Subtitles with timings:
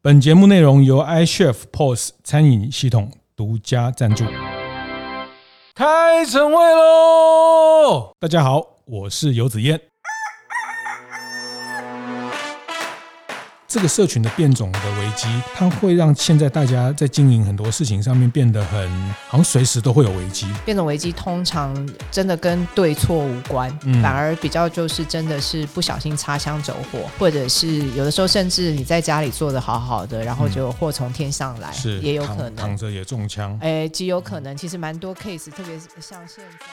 [0.00, 4.24] 本节目内容由 iChef POS 餐饮系统独家赞助。
[5.74, 8.12] 开晨会喽！
[8.20, 9.80] 大家好，我是游子燕。
[13.66, 18.90] 这个社群的变种的危机，它会让现在大家在经营很多事情上面变得很，
[19.26, 20.46] 好像随时都会有危机。
[20.66, 21.74] 变种危机通常
[22.10, 34.54] 真的跟对错无关，嗯，反而比较就是真的是不小心擦枪走火，或者是有的时候甚至你在家里做的好好的，然后就祸从天上来，是也有可能躺着也中枪，哎，极有可能。
[34.56, 36.66] 其实蛮多 case，特别是像现在，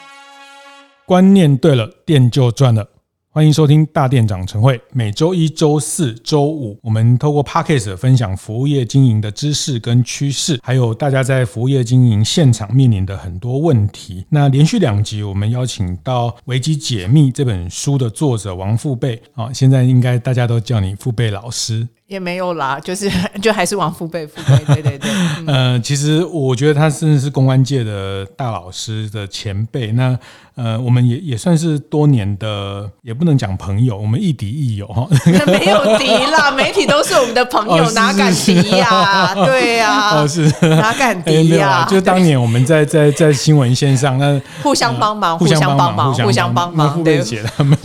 [1.05, 2.88] 观念对了，店就赚了。
[3.35, 14.26] 欢迎收听大店长晨会，每周一、周四、周五，我们透过 Podcast 分享服务业经营的知识跟趋势，还有大家在服务业经营现场面临的很多问题。
[14.29, 21.85] 那连续两集，我们邀请到《危机解密》这本书的作者王富贝啊，现在应该大家都叫你富贝老师。
[22.07, 23.09] 也没有啦，就是
[23.41, 25.12] 就还是王父辈父辈，对对对。
[25.48, 29.91] 嗯、 呃，其实我觉得他真的是公安界的大老师的前辈。
[29.91, 30.18] 那
[30.54, 35.05] 呃，我们也也算是多年的，也不能讲朋友，我们亦敌亦友哈。
[35.45, 39.35] 没有敌啦， 媒体都是我们的朋友，哦、哪敢敌呀、啊？
[39.45, 41.87] 对呀、啊，哦是，哪敢敌呀、 啊？
[41.90, 46.93] 就当年我们在在在新闻线上，那互相帮忙，互相帮忙，互相帮忙。
[46.93, 47.77] 富贝姐他们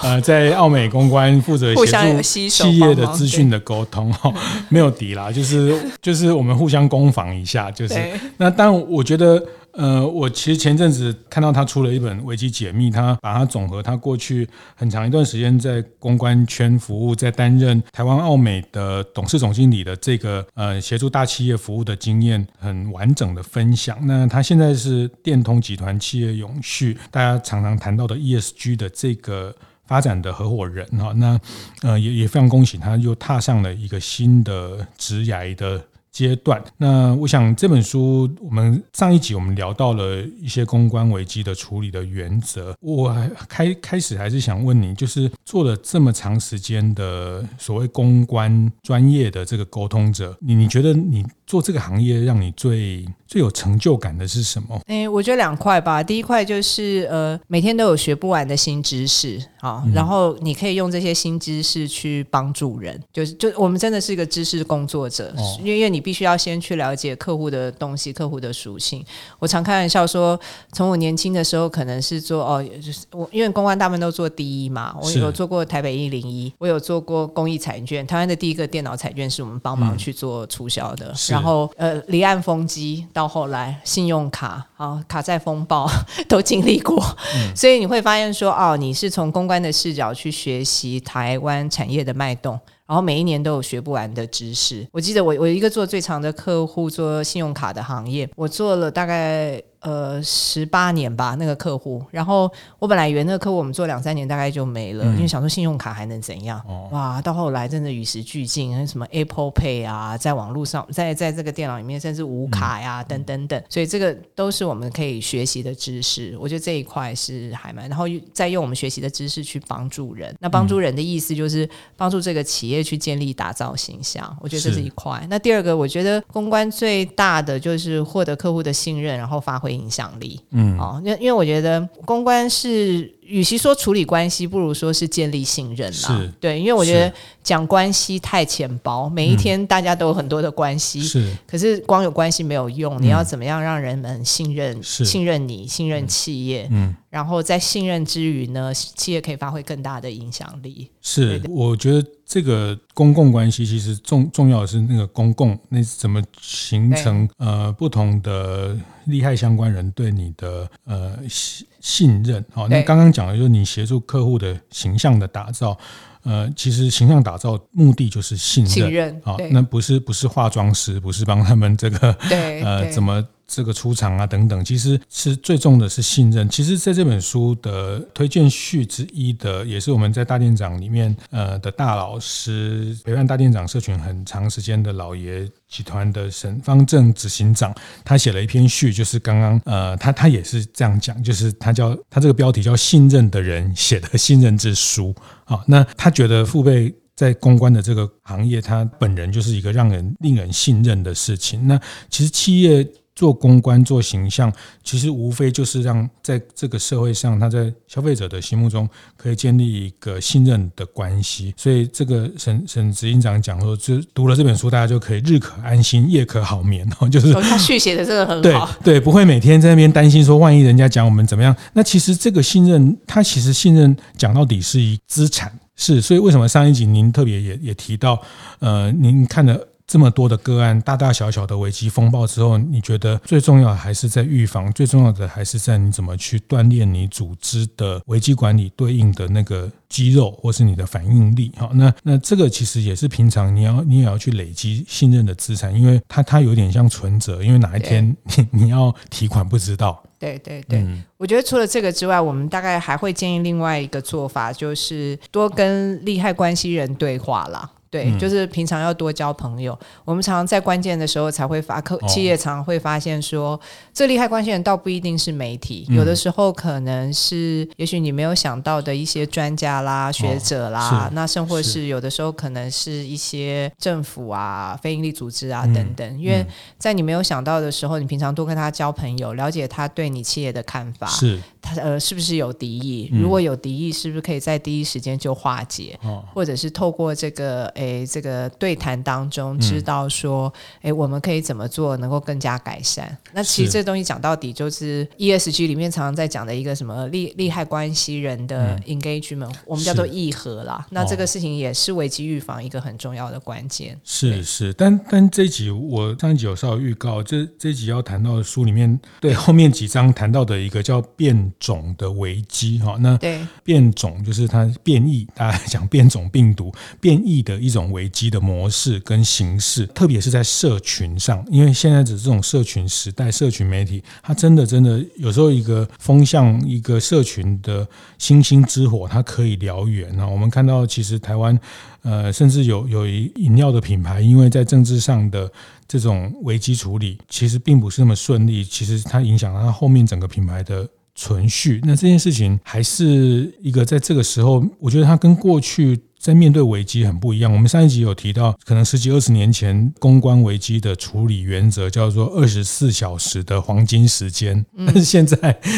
[0.00, 3.56] 呃，在澳美公关负责协助企业的资讯的。
[3.68, 4.32] 沟通哈，
[4.70, 7.94] 没有敌啦，就是就是我们互相攻防一下，就是
[8.38, 8.48] 那。
[8.48, 23.98] 但我觉得，呃，我其实前阵子看到他出了一本《危机解密》，他把他总和他过去很长一段时间在公关圈服务，在担任台湾奥美的董事总经理的这个呃协助大企业服务的经验，很完整的分享。
[24.06, 29.54] 那他现在是电通集团企业永续，大家常常谈到的 ESG 的这个。
[29.88, 31.40] 发展的合伙人哈，那
[31.80, 36.62] 呃也也非常恭喜他，又踏上了一个新的职涯的阶段。
[36.76, 42.74] 那我想这本书，我们上一集我们聊到了一些公关危机的处理的原则。
[42.80, 43.14] 我
[43.48, 54.76] 开开始还是想问你，就是做了这么长时间的所谓公关专业的这个沟通者，你你觉得你做这个行业让你最最有成就感的是什么？
[54.86, 56.02] 哎、欸，我觉得两块吧。
[56.02, 63.00] 第一块就是呃，每天都有学不完的新知识啊，然后你可以用这些新知识去帮助人。
[63.12, 69.04] 就是就我们真的是一个知识工作者，因为因为你必须要先去了解客户的东西、客户的属性。
[69.38, 70.38] 我常开玩笑说，
[70.72, 83.04] 从我年轻的时候可能是做哦，就是我因为公关大部分都做第一嘛，我有做过台北一零一，我有做过公益彩券，台湾的第一个电脑彩券是我们帮忙去做促销的，嗯、然后呃，离岸风机。
[83.12, 85.90] 到后来，信用卡啊，卡债风暴
[86.28, 87.02] 都经历过，
[87.34, 94.86] 嗯，所以你会发现说，哦，你是从公关的视角去学习台湾产业的脉动，然后每一年都有学不完的知识。
[94.92, 99.60] 我记得我我一个做最长的客户做信用卡的行业，我做了大概。
[99.80, 102.02] 呃，十八年吧，那个客户。
[102.10, 102.50] 然后
[102.80, 106.60] 我本来以为那个客户我们做两三年大概就没了，嗯、因为想说信用卡还能怎样？
[106.66, 113.62] 哦、哇，到后来真的与时俱进，什么 Apple Pay 啊，在网络上，在在这个电脑里面，甚至无卡呀、啊，等等等。
[113.68, 116.36] 所以这个都是我们可以学习的知识。
[116.40, 120.34] 我觉得这一块是还蛮，然后再用我们学习的知识去帮助人。
[120.40, 124.36] 那帮助人的意思就是帮助这个企业去建立、打造形象。
[124.40, 125.24] 我觉得这是一块。
[125.30, 129.67] 那第二个，我觉得公关最大的就是获得客户的信任，然后发挥。
[129.72, 133.14] 影响力，嗯，哦，因因为我觉得公关是。
[133.28, 136.32] 与其说处理关系，不如说是建立信任啦。
[136.40, 137.12] 对，因为我觉得
[137.42, 141.38] 讲关系太浅薄，每一天大家都有很多的关系，是、嗯。
[141.46, 146.66] 可是光有关系没有用，你要怎么样让人们信任、信任你、信任企业？
[146.70, 150.88] 嗯，然后在信任之余呢，企业可以发挥更大的影响力。
[151.02, 161.18] 是，我觉得这个公共关系其实重重要的是那个公共，那怎么形成呃不同的利害相关人对你的呃。
[161.26, 165.78] 信信任，好，那刚刚讲的就是你协助客户的形象的打造，
[166.22, 173.24] 呃，其实形象打造目的就是信任，信任，好，那不是不是化妆师，不是帮他们这个，对，呃，怎么。
[173.48, 176.46] 这个出场啊，等等，其实是最重的是信任。
[176.50, 187.74] 其实，在这本书的推荐序之一的，也是我们在大店长里面呃的大老师陪伴大店长社群很长时间的老爷集团的沈方正执行长，
[188.04, 195.14] 他写了一篇序，就是刚刚呃他他也是这样讲，就是他叫他这个标题叫“信任的人写的信任之书”
[195.46, 195.64] 啊。
[195.66, 201.66] 那他觉得父辈在公关的这个行业，他本人就是一个让人令人信任的事情。
[201.66, 201.80] 那
[202.10, 202.86] 其实企业。
[203.18, 204.52] 做公关、做形象，
[204.84, 211.52] 其实无非就是让在这个社会上，他在消费者的心目中可以建立一个信任的关系。
[211.56, 217.08] 所以，这个沈沈执行长讲说，就读了这本书，大家就可以日可安心，夜可好眠 哦。
[217.08, 221.52] 就是他续写的这个很好，对对，不会每天在那边担心说，万一人家讲我们怎么样？
[221.72, 225.50] 那其实这个信任，他其实信任讲到底是一资产。
[225.74, 228.20] 是，所以为什么上一集您特别也也提到，
[228.60, 241.50] 呃，您看了这么多的个案，大大小小的危机风暴之后，你觉得最重要的还是在预防，最重要的还是在你怎么去锻炼你组织的危机管理对应的那个肌肉，或是你的反应力。
[241.56, 250.04] 好，那那这个其实也是平常你要你也要去累积信任的资产，因为它它有点像存折，因为哪一天 你你要提款不知道。
[250.18, 257.70] 对对对，嗯、我觉得除了这个之外，我们大概还会建议另外一个做法，就是多跟利害关系人对话啦。
[257.90, 259.76] 对，就是平常要多交朋友。
[260.04, 263.60] 我们常常在关键的时候才会发，客企业常常会发现说，
[263.92, 271.88] 这利害关系人倒不一定是媒体，有的时候可能是，也许你没有想到的一些专家啦、学者啦，那甚或是。
[271.88, 276.20] 有的时候可能是一些政府啊、非营利组织啊等等。
[276.20, 276.44] 因为
[276.76, 281.40] 在你没有想到的时候，你平常多跟他交朋友，了解他对你企业的看法，是。
[281.57, 283.10] 他呃是不是有敌意？
[283.12, 285.98] 如果有敌意，是不是可以在第一时间就化解？
[286.32, 287.66] 或者是透过这个。
[287.74, 293.08] 诶，这个对谈当中知道说，诶，我们可以怎么做能够更加改善？
[293.32, 300.84] 那其实这东西讲到底就是 ESG 里面常常在讲的一个什么利利害关系人的 engagement，我们叫做议和啦。
[300.90, 303.96] 那这个事情也是危机预防一个很重要的关键。
[304.02, 312.96] 是是，但但这集我上一集有稍微预告，这这集要谈到的书里面，对后面几章谈到的一个叫变种的危机哈。
[313.00, 317.88] 那对变种就是它变异，大家讲变种病毒变异的一种。
[317.88, 327.88] 危机的模式跟形式，特别是在社群上，因为现在的这种社群时代，社群媒体，它真的真的有时候一个风向，一个社群的
[328.18, 330.26] 星星之火，它可以燎原啊。
[330.28, 331.58] 我们看到，其实台湾，
[332.02, 335.50] 呃，甚至有有一饮料的品牌，因为在政治上的
[335.86, 340.86] 这种危机处理，其实并不是那么顺利，其实它影响了它后面整个品牌的
[341.18, 341.80] 存续。
[341.82, 346.00] 那这件事情还是一个在这个时候，我觉得它跟过去。
[346.20, 347.50] 在面对危机很不一样。
[347.50, 355.36] 我们上一集有提到，可能十几二十年前公关危机的处理原则叫做二十四小时的黄金时间，但是现在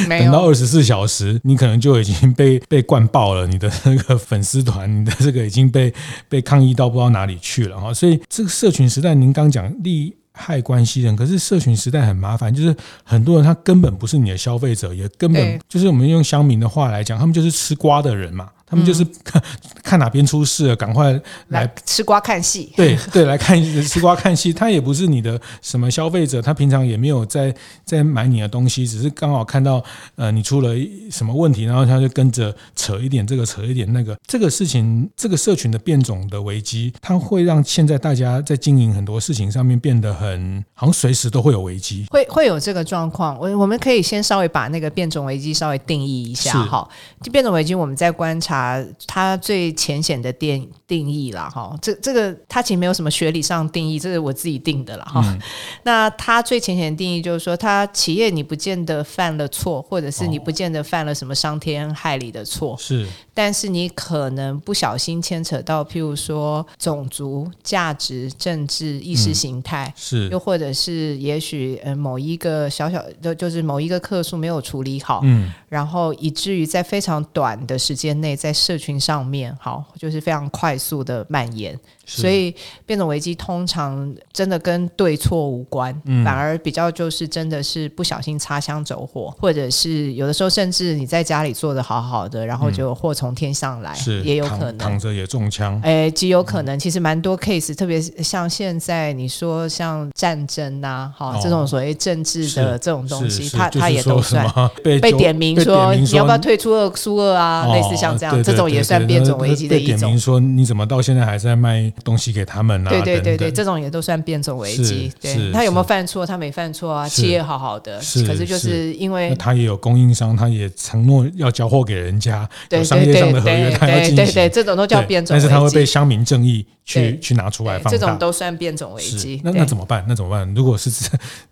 [0.09, 5.93] 等到二十四小时，你可能就已经被 被灌爆了，你的那个粉丝团，你的这个已经被
[6.27, 7.93] 被抗议到不知道哪里去了哈。
[7.93, 18.49] 所以这个社群时代，您刚讲利害关系人，可是社群时代很麻烦，就是很多人他根本不是你的消费者，也根本就是我们用乡民的话来讲，他们就是吃瓜的人嘛。
[18.71, 19.43] 他们就是看
[19.83, 21.13] 看哪边出事了，赶快
[21.49, 22.73] 来，来吃瓜看戏。
[22.77, 24.53] 对对，来看吃瓜看戏。
[24.53, 27.53] 他也不是你的什么消费者，他平常也没有在
[27.85, 29.83] 在买你的东西，只是刚好看到
[30.15, 30.73] 呃你出了
[31.11, 34.17] 什么问题，然后他就跟着扯一点这个，扯一点那个。
[34.29, 43.37] 这个事情，这个社群的变种的危机，它会让现在大家在经营很多事情上面变得很好像随时都会有危机，会会有这个状况。
[43.41, 46.89] 我我们可以先稍微把那个变种危机稍微定义一下哈。
[47.21, 48.60] 就变种危机，我们在观察。
[48.61, 55.23] 啊，它最浅显的定定义了哈，这这个它其实没有什么学理上定义，这是我自己定的了哈。
[55.25, 55.41] 嗯、
[55.85, 63.09] 那它最浅显的定义就是说，它企业你不见得犯了错，或者是你不见得犯了什么伤天害理的错，是、哦，
[63.43, 81.79] 但是你可能不小心牵扯到，譬如说种族、价值、政治、意识形态，嗯、是，又或者是也许呃某一个小小的，就是某一个客诉没有处理好，嗯，然后以至于在非常短的时间内在在社群上面，好，就是非常快速的蔓延。
[82.11, 96.79] 所以变种危机通常真的跟对错无关，嗯、反而比较就是真的是不小心擦枪走火，或者是有的时候甚至你在家里做的好好的，然后就祸从天上来，嗯、也有可能躺着也中枪，哎，极有可能。
[96.79, 104.45] 其实蛮多 case，特别像现在你说像战争啊，哈、哦，这种所谓政治的这种东西，它它也都算
[104.83, 109.99] 被被点名说你要不要退出二苏二啊，哦、类似像这样，对对对对，这种也算变种危机的一种。
[109.99, 111.93] 点名说你怎么到现在还在卖？
[112.01, 115.13] 东西给他们啊，对对对对，这种也都算变种危机。
[115.21, 116.27] 对，他有没有犯错？
[116.27, 124.17] 他没犯错啊，企业好好的，是可是就是因为他也有供应商，他也承诺要交货给人家，有商业上的合约，他要进行。
[124.17, 125.47] 对对对，这种都叫变种危机。
[125.47, 129.41] 但是他会被乡民正义去去拿出来放大，这种都算变种危机。
[129.45, 130.05] 那那怎么办？
[130.09, 130.53] 那怎么办？
[130.55, 130.91] 如果是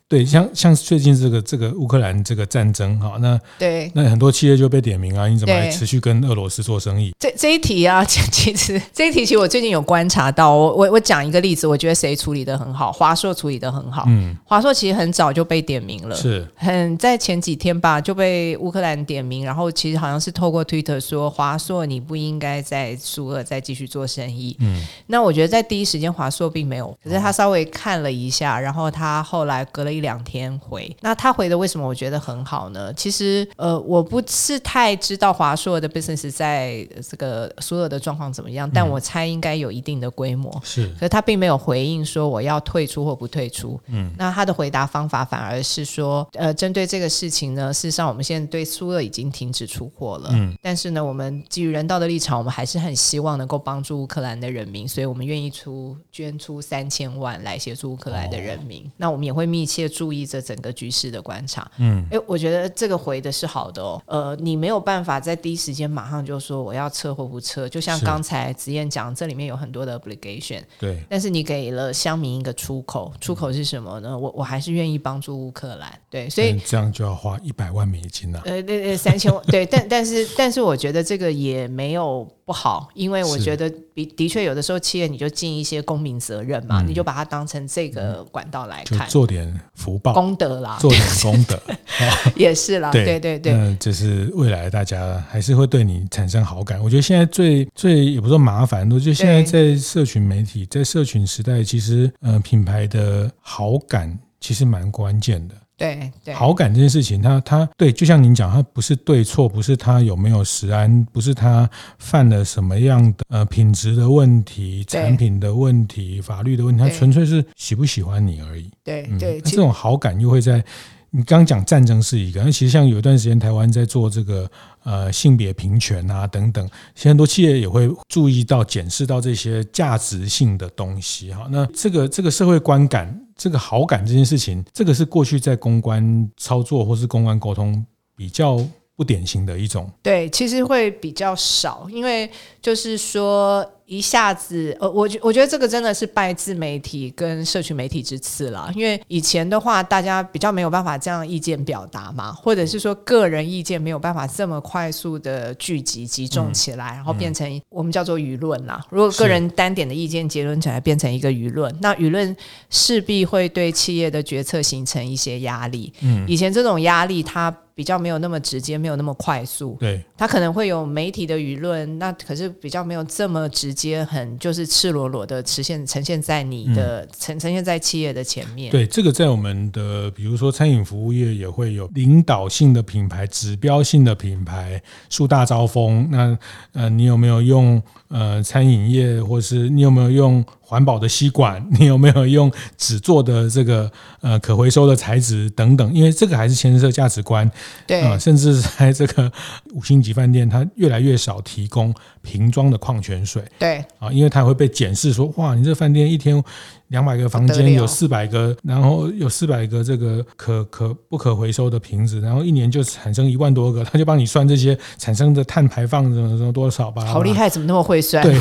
[0.09, 7.13] 对，像像最近这个这个乌克兰这个战争哈，那对，那很多企业就被点名啊，你怎么还持续跟俄罗斯做生意？
[7.19, 14.05] 这这一题啊， 其实这一题其实我最近有观察到，我我我讲一个例子，我觉得谁处理的很好，华硕处理的很好。
[14.09, 24.57] 嗯，华硕其实很早就被点名了，是很在前几天吧就被乌克兰点名，然后其实好像是透过 Twitter 说华硕你不应该在苏俄再继续做生意。
[24.61, 32.93] 嗯，那我觉得在第一时间华硕并没有，可是他稍微看了一下，然后他后来隔了一两天回，那他回的为什么我觉得很好呢？
[32.95, 40.61] 其实呃，我不是太知道华硕的 business 在这个苏俄的状况怎么样，但我猜应该有一定的规模。
[40.65, 43.81] 是，可是他并没有回应说我要退出或不退出。
[43.87, 50.31] 嗯，那他的回答方法反而是说，呃，针对这个事情呢，事实上我们现在对苏俄已经停止出货了。
[50.33, 58.83] 嗯，但是呢，我们基于人道的立场，我们还是很希望能够帮助乌克兰的人民，所以我们愿意出捐出三千万来协助乌克兰的人民。
[58.85, 61.71] 哦、那我们也会密切注意这整个局势的观察。
[61.79, 64.03] 嗯，诶，我觉得这个回的是好的哦。
[64.07, 70.63] 呃，你没有办法在第一时间马上就说我要撤或不撤，就像刚才子燕讲，这里面有很多的 obligation。
[70.79, 74.17] 对，但是你给了乡民一个出口，出口是什么呢？
[74.17, 75.93] 我我还是愿意帮助乌克兰。
[76.11, 78.41] 对，所以这样就要花一百万美金了。
[78.45, 79.43] 呃，对对，三千万。
[79.47, 82.29] 对，但但是但是，我觉得这个也没有。
[82.49, 91.59] 不好，因为我觉得的的确有的时候企业你就尽一些公民责任嘛，嗯、你就把它当成这个管道来看，做点福报功德啦，做点功德
[92.35, 96.83] 也是啦，对对对，对，那就是未来大家还是会对你产生好感。
[96.83, 105.55] 我觉得现在最最也不说麻烦，我觉得现在在社群媒体，在社群时代，其实呃品牌的好感其实蛮关键的。
[105.79, 118.69] 对对，好感这件事情，他他对，就像您讲，他不是对错，不是他有没有食安，不是他犯了什么样的呃品质的问题、产品的问题、法律的问题，他纯粹是喜不喜欢你而已。
[118.83, 120.63] 对对，这种好感又会在
[121.11, 124.51] 你刚刚讲战争是一个，那其实像有一段时间台湾在做这个
[124.85, 131.47] 呃性别平权啊等等，其实很多企业也会注意到、检视到这些价值性的东西哈。
[131.51, 133.19] 那这个这个社会观感。
[133.41, 137.87] 这个好感这件事情，这个是过去在公关操作或是公关沟通
[138.17, 138.61] 比较
[138.99, 139.89] 不典型的一种。
[140.03, 142.29] 对，其实会比较少，因为
[142.61, 143.65] 就是说。
[143.89, 158.79] 一下子，呃，我觉我觉得这个真的是拜自媒体跟社群媒体之赐了，因为以前的话，大家比较没有办法这样意见表达嘛，或者是说个人意见没有办法这么快速的聚集集中起来，嗯、然后变成我们叫做舆论啦。
[158.91, 162.37] 如果个人单点的意见结论起来变成一个舆论，那舆论
[162.69, 165.91] 势必会对企业的决策形成一些压力。
[166.03, 169.77] 嗯，以前这种压力它比较没有那么直接，没有那么快速。
[169.79, 178.73] 对，它可能会有媒体的舆论，那可是比较没有这么直接，很就是赤裸裸的呈现呈现在你的呈、嗯、呈现在企业的前面。
[178.73, 186.09] 对，这个在我们的比如说餐饮服务业也会有领导性的品牌、指标性的品牌树大招风。
[186.11, 186.37] 那
[186.73, 190.45] 呃，你有没有用呃餐饮业，或是你有没有用？
[190.69, 195.95] 环保的吸管， 你有没有用纸做的这个呃可回收的材质等等？
[195.95, 197.51] 因为这个还是牵涉价值观，
[197.87, 199.33] 对啊、呃，甚至在这个
[199.73, 206.45] 五星级饭店，它越来越少提供瓶装的矿泉水，对啊，因为它会被检视说，哇，你这饭店一天。
[206.89, 217.05] 两百个房间有四百个，然后有四百个这个可可不可回收的瓶子，然后一年就产生一万多个，他就帮你算这些产生的碳排放什么什么多少吧。
[217.05, 218.23] 好厉害，怎么那么会算？
[218.23, 218.39] 对，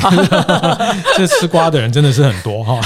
[1.16, 2.80] 这吃瓜的人真的是很多哈。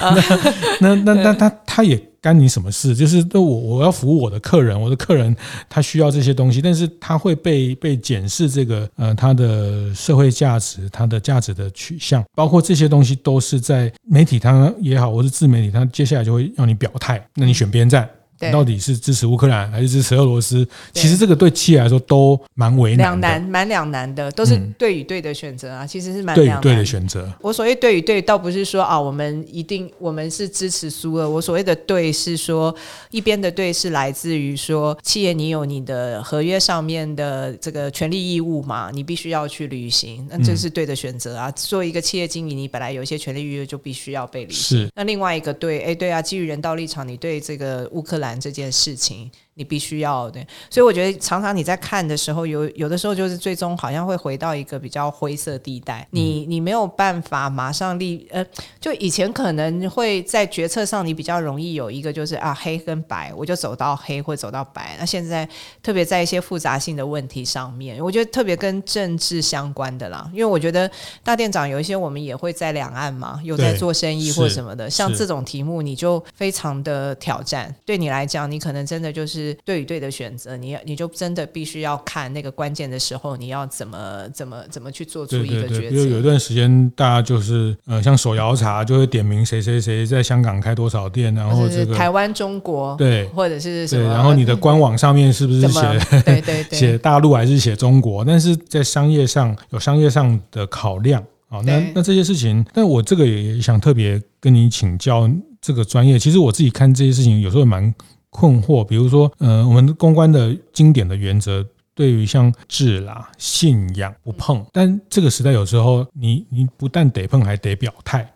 [0.80, 2.11] 那那那那他他也。
[2.22, 2.94] 干你什么事？
[2.94, 5.36] 就是我我要服务我的客人，我的客人
[5.68, 18.08] 他需要这些东西，但是他会被被检视这个呃他的社会价值，他的价值的取向，包括这些东西都是在媒体他也好，或是自媒体，他接下来就会要你表态，那你选边站。
[18.50, 20.66] 到底是支持乌克兰还是支持俄罗斯？
[20.92, 25.86] 其实这个对企业来说都蛮为难，两难，蛮两难的，都是对与对的选择啊。
[25.86, 27.30] 其实是蛮对与对的选择。
[27.40, 31.28] 我所谓对与对，倒不是说啊，我们一定我们是支持苏俄。
[31.28, 32.74] 我所谓的对是说，
[33.10, 41.50] 一边的对是来自于说，企业你有你的合约上面的这个权利义务嘛，你必须要去履行，那这是对的选择啊。
[41.52, 44.78] 作为一个企业经理，你本来有一些权利义务就必须要被履行。
[44.78, 44.90] 是。
[44.94, 48.31] 那另外一个对，哎，对啊，基于人道立场，你对这个乌克兰。
[48.40, 58.42] 这件事情，你必须要对，所以我觉得常常你在看的时候，有有的时候就是最终好像会回到一个比较灰色地带，你你没有办法马上立呃，
[58.80, 64.96] 就以前可能会在决策上你比较容易有一个就是啊黑跟白，我就走到黑或走到白。
[64.98, 65.46] 那现在
[65.82, 70.90] 特别在一些复杂性的问题上面，我觉得特别跟政治相关的啦，因为我觉得
[71.22, 79.41] 大店长有一些我们也会在两岸嘛，有在做生意或什么的，像这种题目你就非常的挑战，对你来讲，你可能真的就是。
[79.64, 85.90] 对与对的选择，你你就真的必须要看那个关键的时候，你要怎么怎么怎么去做出一个决策。
[85.90, 95.80] 比如有一段时间，大家就是呃，像手摇茶就会点名谁谁谁在香港开多少店，然后这个台湾中国对，或者是什么，然后你的官网上面是不是写
[96.24, 98.24] 对对 对写大陆还是写中国？
[98.24, 105.30] 但是在商业上有商业上的考量啊，那那这些事情，但我这个也想特别跟你请教
[105.60, 106.18] 这个专业。
[106.18, 107.94] 其实我自己看这些事情有时候蛮。
[108.32, 118.28] 困惑，比如说，呃，我们公关的经典的原则，对于像智啦、信仰不碰，但这个时代有时候你你不但得碰，还得表态。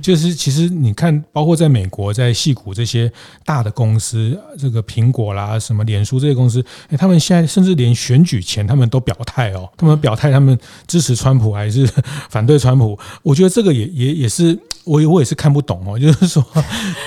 [0.00, 3.10] 就是其实你看，包括在美国，在戏谷这些
[3.44, 11.88] 大的公司，这个苹果啦、什么脸书这些公司，哎，他们现在甚至连选举前他们都表态哦，他们表态他们支持川普还是
[12.28, 12.96] 反对川普。
[13.22, 16.44] 我觉得这个也也也是我我也是看不懂哦， 就是说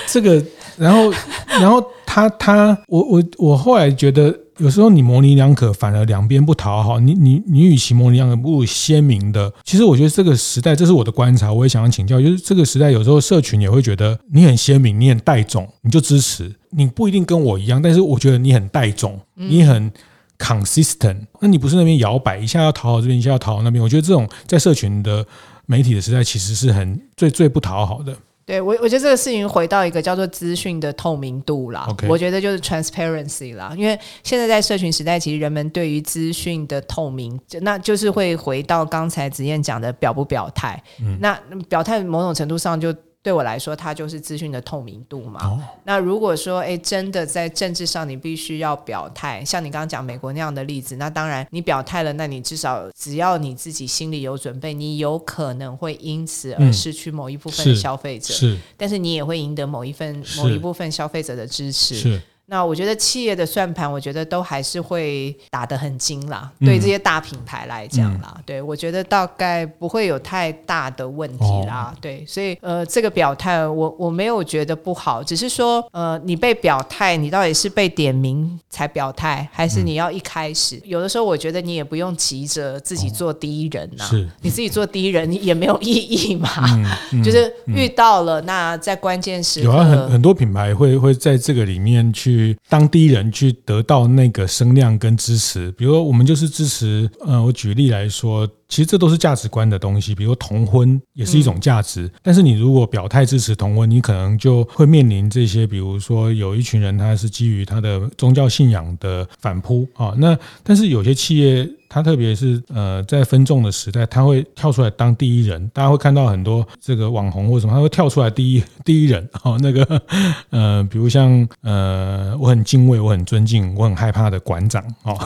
[0.06, 0.44] 这个。
[0.76, 1.12] 然后，
[1.60, 7.00] 然后他他我我我后来觉得，有时候你模棱两可，反而两边不讨好。
[7.00, 9.50] 你你你与其模棱两可，不如鲜明的。
[9.64, 16.54] 其实我觉得这个时代，这是我的观察，我也想要请教，就是这个时代有时候社群也会觉得你很鲜明，你很带种，你就支持。
[16.70, 19.90] 你不一定跟我一样，但是我觉得你很带种，你很
[20.38, 21.16] consistent。
[21.40, 23.82] 那你不是那边摇摆，一下要讨好这边，一下要讨好那边。
[23.82, 25.26] 我觉得这种在社群的
[25.64, 28.14] 媒体的时代，其实是很最最不讨好的。
[28.46, 31.86] 对我，我觉得这个事情回到一个叫做资讯的透明度啦。
[31.90, 32.08] Okay.
[32.08, 40.82] 我觉得就是 transparency 啦，因为现在在社群时代，其实人们对于资讯的透明，那就是会回到刚才子燕讲的表不表态。
[41.00, 42.94] 嗯，那表态某种程度上就。
[43.22, 45.46] 对我来说，它就是资讯的透明度嘛。
[45.46, 61.94] 哦、那如果说，哎，真的在政治上，你必须要表态，像你刚刚讲美国那样的例子，那当然你表态了，那你至少只要你自己心里有准备，你有可能会因此而失去某一部分的消费者，嗯、是，是，但是你也会赢得某一份某一部分消费者的支持。
[61.94, 62.20] 是。
[62.50, 66.50] 那我觉得企业的算盘，我觉得都还是会打得很精啦。
[66.58, 71.94] 嗯、对这些大品牌来讲啦，嗯、对我觉得大概不会有太大的问题啦。
[71.94, 80.74] 哦、对，所以呃，这个表态我我没有觉得不好，只是说呃，你被表态，你到底是被点名才表态，还是你要一开始？
[80.78, 86.50] 嗯、有的时候我觉得你也不用急着自己做第一人呐、啊，哦、是你自己做第一人也没有意义嘛。
[87.22, 92.39] 就是遇到了，那在关键时刻，有啊，很很多品牌会会在这个里面去。
[92.68, 98.48] 当地人去得到那个声量跟支持，比如说我们就是支持，呃，我举例来说。
[98.70, 102.02] 其实这都是价值观的东西，比如说同婚也是一种价值。
[102.02, 110.14] 嗯、但是你如果表态支持同婚，你可能就会面临这些，比如说有一群人他是基于他的宗教信仰的反扑啊。
[110.16, 115.68] 那但是有些企业，他特别是呃在分众的时代，他会跳出来当第一人。
[115.74, 119.28] 大家会看到很多这个网红或什么，他会跳出来第一第一人。
[119.42, 120.02] 哦， 那个
[120.50, 124.84] 呃，比如像呃，我很敬畏，我很尊敬，我很害怕的馆长。
[125.02, 125.18] 哦，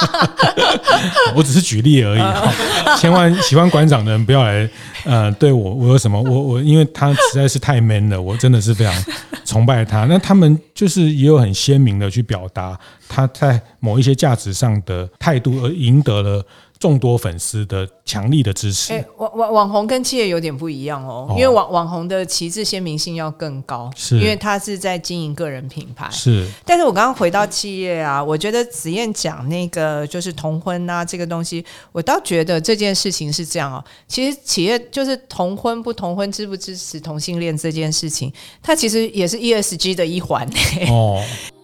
[1.34, 2.57] 我只是举例而已。
[2.98, 4.68] 千万喜欢馆长的人不要来，
[5.04, 6.20] 呃，对我我有什么？
[6.22, 9.04] 我我因为他实在是太 man 了，我真的是非常
[9.44, 10.04] 崇拜他。
[10.04, 16.44] 那他们就是也有很鲜明的去表达他在某一些价值上的态度，而赢得了。
[16.78, 18.92] 众多粉丝的强力的支持。
[18.92, 26.08] 哎，网网网红跟企业有点不一样哦，因为网网红的旗帜鲜明性要更高，是因为他是在经营个人品牌。
[26.10, 33.84] 是，但是我刚刚回到企业啊，我觉得子燕讲那个就是同婚啊这个东西，我倒觉得这件事情是这样哦。
[34.06, 40.48] 其实企业就是同婚不同婚支不支持同性恋这件事情，它其实也是 ESG 的一环
[40.88, 41.22] 哦。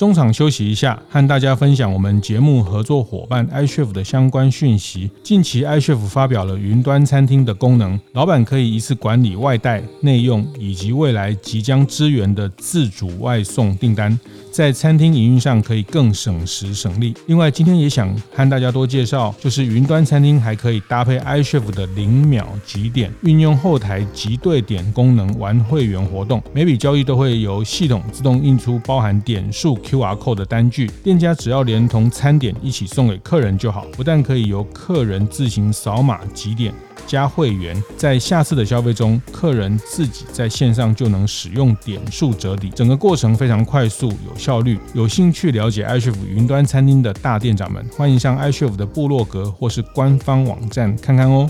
[0.00, 5.10] 中场休息一下，和大家分享我们节目合作伙伴 iChef 的相关讯息。
[5.22, 14.18] 近期 iChef 发表了云端餐厅的功能，老板可以一次管理外带、内用以及未来即将支援的自主外送订单。
[14.50, 17.14] 在餐厅营运上可以更省时省力。
[17.26, 36.74] 另外，今天也想和大家多介绍，就是云端餐厅还可以搭配 iChef 的零秒集点，运用后台集对点功能玩会员活动，每笔交易都会由系统自动印出包含点数 QR code 的单据，店家只要连同餐点一起送给客人就好，不但可以由客人自行扫码集点。
[37.06, 44.78] 加会员，在下次的消费中，客人自己在线上就能使用点数折抵，整个过程非常快速有效率。
[44.94, 51.48] 有兴趣了解 iCHEF 云端餐厅的大店长们，欢迎上 iCHEF 的部落格或是官方网站看看哦。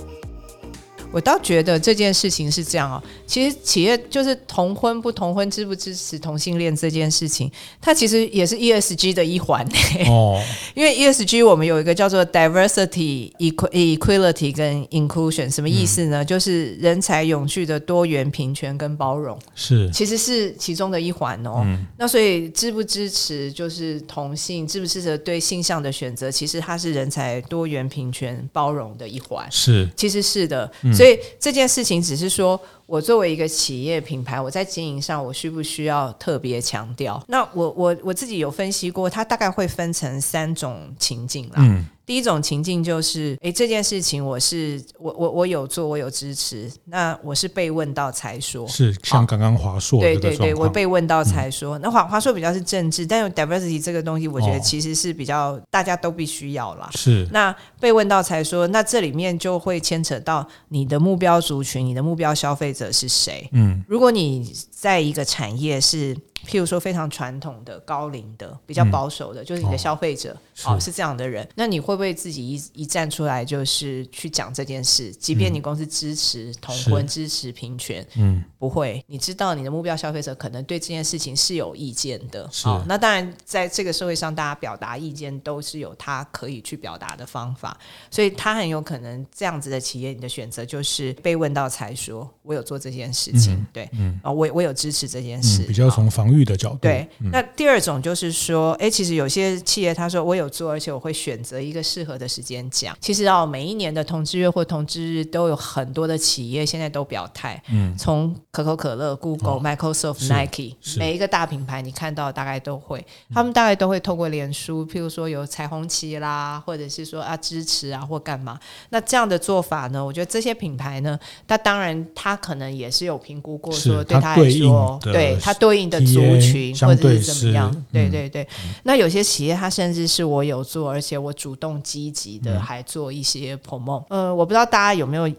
[1.12, 9.66] 我倒觉得这件事情是这样哦，其实企业就是同婚不同婚，支不支持同性恋这件事情，它其实也是 ESG 的一环
[10.06, 10.40] 哦。
[10.74, 16.22] 因为 ESG 我们有一个叫做 diversity、equality 跟 inclusion，什么意思呢？
[16.22, 21.62] 嗯、就是人才永续的多元、平权跟包容，是其实是其中的一环哦。
[21.64, 30.70] 嗯、那所以支不支持就是同性，支不支持对性向的选择，其实它是人才多元、平权、包容的一环，是其实是的。
[30.82, 32.60] 嗯所以这件事情只是说，
[32.90, 37.22] 我作为一个企业品牌，我在经营上，我需不需要特别强调？
[37.28, 41.58] 那我我我自己有分析过，它大概会分成三种情境啦。
[41.58, 41.86] 嗯。
[42.06, 46.68] 第一种情境就是，哎，这件事情我是我我我有做，我有支持。
[46.86, 51.78] 那我是被问到才说，是像刚刚华硕对对对，我被问到才说。
[51.78, 56.90] 嗯、那华华硕比较是政治，但有 diversity 这个东西，我觉得其实是比较、哦、大家都必须要啦。
[56.96, 63.48] 是那被问到才说，那这里面就会牵扯到你的目标族群，你的目标消费者是谁？
[63.52, 66.16] 嗯，如果你在一个产业是。
[66.46, 75.12] 譬如说非常传统的、高龄的、比较保守的，嗯、就是你的消费者，哦，是，是这样的人，那你会不会自己一一站出来，就是去讲这件事？
[75.12, 79.04] 即便你公司支持同婚、支持平权，嗯，不会。
[79.06, 82.82] 你知道你的目标消费者可能对这件事情是有意见的，是哦。
[82.88, 87.78] 那当然，在这个社会上，大家表达意见都是有他可以去表达的方法，
[88.10, 102.96] 所以他很有可能这样子的企业，你的选择就是被问到才说，我有做这件事情，嗯、对，嗯，啊，我我有支持这件事，嗯、比较从防御的角度，对，那第二种就是说，哎，其实有些企业他说我有做，而且我会选择一个适合的时间讲。
[103.00, 118.58] 其实哦，每一年的同志月或同志日都有很多的企业现在都表态，嗯，从可口可乐、Google、哦、Microsoft、Nike，每一个大品牌你看到大概都会，他们大概都会透过脸书，譬如说有彩虹旗啦，或者是说啊支持啊或干嘛。
[118.90, 126.76] 那这样的做法呢，我觉得这些品牌呢，那当然他可能也是有评估过，说对他来说，对它对应的族群。
[126.80, 127.84] 或者是怎么样？
[127.92, 134.04] 对对对，嗯、那有些企业它甚至是我有做，而且我主动积极的还做一些 promote。
[134.08, 135.30] 呃，我不知道大家有没有，